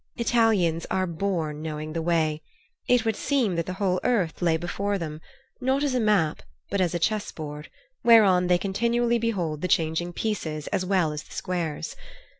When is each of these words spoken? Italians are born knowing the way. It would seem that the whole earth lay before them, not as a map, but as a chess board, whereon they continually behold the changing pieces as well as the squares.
Italians 0.17 0.87
are 0.89 1.05
born 1.05 1.61
knowing 1.61 1.93
the 1.93 2.01
way. 2.01 2.41
It 2.87 3.05
would 3.05 3.15
seem 3.15 3.55
that 3.55 3.67
the 3.67 3.73
whole 3.75 3.99
earth 4.03 4.41
lay 4.41 4.57
before 4.57 4.97
them, 4.97 5.21
not 5.59 5.83
as 5.83 5.93
a 5.93 5.99
map, 5.99 6.41
but 6.71 6.81
as 6.81 6.95
a 6.95 6.97
chess 6.97 7.31
board, 7.31 7.69
whereon 8.03 8.47
they 8.47 8.57
continually 8.57 9.19
behold 9.19 9.61
the 9.61 9.67
changing 9.67 10.11
pieces 10.13 10.65
as 10.69 10.83
well 10.83 11.11
as 11.13 11.21
the 11.21 11.33
squares. 11.35 11.95